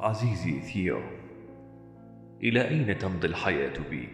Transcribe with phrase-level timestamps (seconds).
[0.00, 1.00] عزيزي ثيو
[2.42, 4.08] إلى أين تمضي الحياة بي؟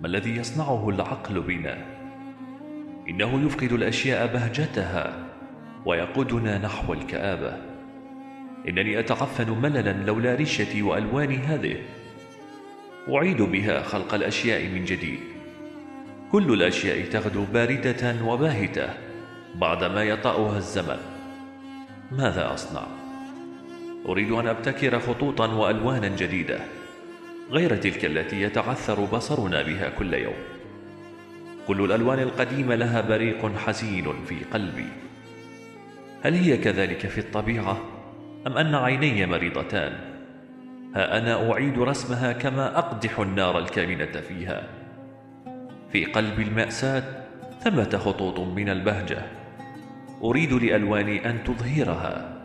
[0.00, 1.86] ما الذي يصنعه العقل بنا؟
[3.08, 5.26] إنه يفقد الأشياء بهجتها
[5.86, 7.56] ويقودنا نحو الكآبة
[8.68, 11.76] إنني أتعفن مللا لولا رشتي وألواني هذه
[13.08, 15.20] أعيد بها خلق الأشياء من جديد
[16.32, 18.88] كل الأشياء تغدو باردة وباهتة
[19.54, 20.98] بعدما يطأها الزمن
[22.12, 23.07] ماذا أصنع؟
[24.06, 26.58] أريد أن أبتكر خطوطا وألوانا جديدة
[27.50, 30.34] غير تلك التي يتعثر بصرنا بها كل يوم.
[31.66, 34.88] كل الألوان القديمة لها بريق حزين في قلبي.
[36.22, 37.78] هل هي كذلك في الطبيعة؟
[38.46, 39.92] أم أن عيني مريضتان؟
[40.94, 44.68] ها أنا أعيد رسمها كما أقدح النار الكامنة فيها.
[45.92, 47.02] في قلب المأساة
[47.60, 49.22] ثمة خطوط من البهجة.
[50.22, 52.37] أريد لألواني أن تظهرها.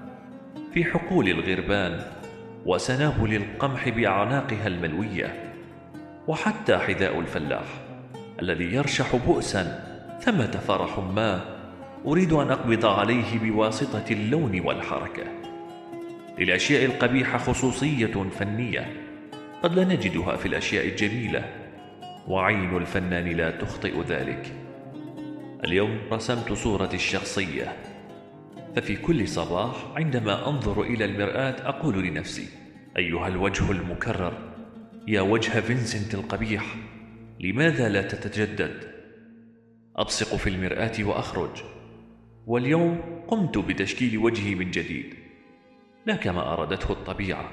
[0.73, 2.05] في حقول الغربان
[2.66, 5.53] وسنابل القمح بأعناقها الملوية
[6.27, 7.65] وحتى حذاء الفلاح
[8.41, 9.83] الذي يرشح بؤسا
[10.21, 11.41] ثمة فرح ما
[12.05, 15.23] أريد أن أقبض عليه بواسطة اللون والحركة.
[16.39, 18.93] للأشياء القبيحة خصوصية فنية
[19.63, 21.45] قد لا نجدها في الأشياء الجميلة
[22.27, 24.53] وعين الفنان لا تخطئ ذلك.
[25.65, 27.92] اليوم رسمت صورتي الشخصية
[28.75, 32.47] ففي كل صباح عندما أنظر إلى المرآة أقول لنفسي
[32.97, 34.53] أيها الوجه المكرر
[35.07, 36.75] يا وجه فينسنت القبيح
[37.39, 38.93] لماذا لا تتجدد؟
[39.95, 41.63] أبصق في المرآة وأخرج.
[42.47, 45.13] واليوم قمت بتشكيل وجهي من جديد
[46.05, 47.52] لا كما أرادته الطبيعة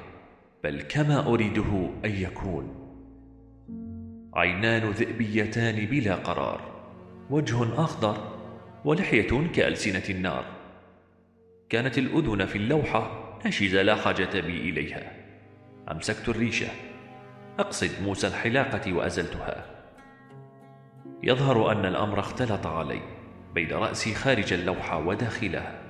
[0.65, 2.75] بل كما أريده أن يكون.
[4.35, 6.61] عينان ذئبيتان بلا قرار
[7.31, 8.17] وجه أخضر
[8.85, 10.60] ولحية كألسنة النار.
[11.71, 13.11] كانت الأذن في اللوحة
[13.45, 15.13] ناشزة لا حاجة بي إليها.
[15.91, 16.69] أمسكت الريشة.
[17.59, 19.65] أقصد موسى الحلاقة وأزلتها.
[21.23, 23.01] يظهر أن الأمر اختلط علي
[23.55, 25.83] بين رأسي خارج اللوحة وداخلها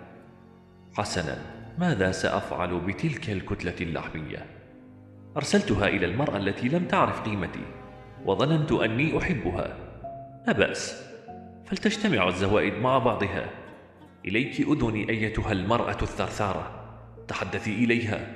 [0.97, 1.39] حسنا
[1.79, 4.47] ماذا سأفعل بتلك الكتلة اللحمية؟
[5.37, 7.65] أرسلتها إلى المرأة التي لم تعرف قيمتي
[8.25, 9.77] وظننت أني أحبها.
[10.47, 11.11] لا بأس.
[11.67, 13.51] فلتجتمع الزوائد مع بعضها.
[14.25, 16.71] إليك أذني أيتها المرأة الثرثارة.
[17.29, 18.27] تحدثي إليها.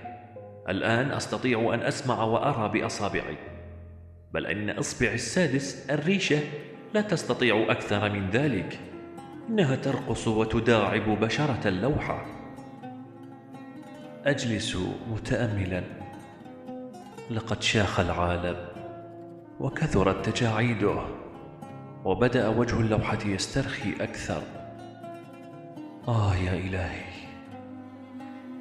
[0.69, 3.37] الآن أستطيع أن أسمع وأرى بأصابعي.
[4.33, 6.41] بل أن إصبع السادس الريشة
[6.95, 8.79] لا تستطيع أكثر من ذلك.
[9.49, 12.27] إنها ترقص وتداعب بشرة اللوحة.
[14.25, 14.79] أجلس
[15.11, 15.83] متأملا.
[17.31, 18.57] لقد شاخ العالم
[19.61, 21.03] وكثرت تجاعيده.
[22.05, 24.64] وبدأ وجه اللوحة يسترخي أكثر.
[26.09, 27.05] آه يا إلهي.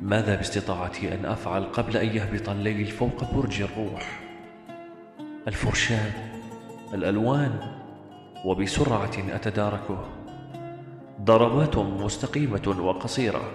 [0.02, 4.20] ماذا باستطاعتي أن أفعل قبل أن يهبط الليل فوق برج الروح؟
[5.48, 6.12] الفرشاة
[6.94, 7.60] الألوان
[8.46, 10.06] وبسرعة أتداركه.
[11.22, 13.52] ضربات مستقيمة وقصيرة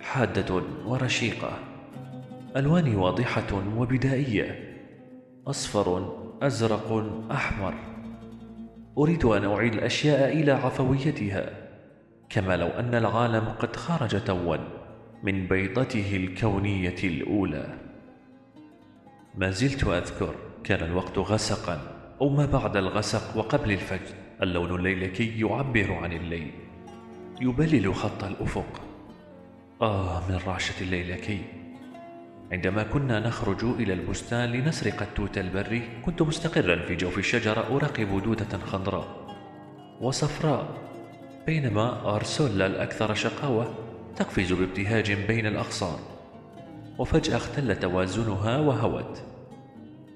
[0.00, 1.58] حادة ورشيقة.
[2.56, 4.76] ألوان واضحة وبدائية.
[5.46, 7.74] أصفر أزرق أحمر.
[8.98, 11.63] أريد أن أعيد الأشياء إلى عفويتها.
[12.28, 14.56] كما لو أن العالم قد خرج توا
[15.22, 17.78] من بيضته الكونية الأولى.
[19.34, 21.80] ما زلت أذكر كان الوقت غسقا
[22.20, 24.14] أو ما بعد الغسق وقبل الفجر.
[24.42, 26.50] اللون الليلكي يعبر عن الليل
[27.40, 28.80] يبلل خط الأفق.
[29.82, 31.40] آه من رعشة الليلكي.
[32.52, 38.58] عندما كنا نخرج إلى البستان لنسرق التوت البري كنت مستقرا في جوف الشجرة أراقب دودة
[38.58, 39.26] خضراء
[40.00, 40.83] وصفراء.
[41.46, 43.74] بينما أرسولا الأكثر شقاوة
[44.16, 45.98] تقفز بابتهاج بين الأغصان
[46.98, 49.22] وفجأة اختل توازنها وهوت.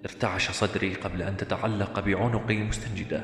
[0.05, 3.23] ارتعش صدري قبل أن تتعلق بعنقي مستنجدة.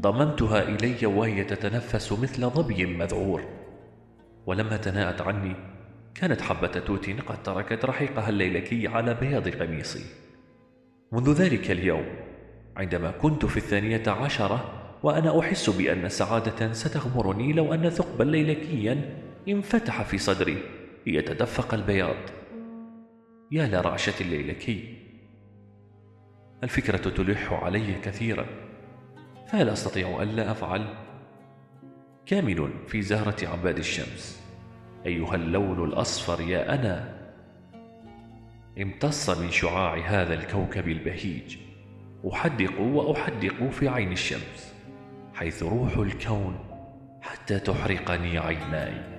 [0.00, 3.44] ضممتها إلي وهي تتنفس مثل ظبي مذعور.
[4.46, 5.56] ولما تناءت عني
[6.14, 10.04] كانت حبة توت قد تركت رحيقها الليلكي على بياض قميصي
[11.12, 12.04] منذ ذلك اليوم
[12.76, 19.16] عندما كنت في الثانية عشرة وأنا أحس بأن سعادة ستغمرني لو أن ثقبا ليلكيا
[19.48, 20.58] انفتح في صدري
[21.06, 22.16] ليتدفق البياض.
[23.50, 24.94] يا لرعشة الليلكي
[26.62, 28.46] الفكرة تلح علي كثيرا
[29.46, 30.94] فهل أستطيع ألا أفعل؟
[32.26, 34.42] كامل في زهرة عباد الشمس.
[35.06, 37.18] أيها اللون الأصفر يا أنا.
[38.82, 41.56] امتص من شعاع هذا الكوكب البهيج.
[42.32, 44.77] أحدق وأحدق في عين الشمس.
[45.38, 46.58] حيث روح الكون
[47.22, 49.17] حتى تحرقني عيناي.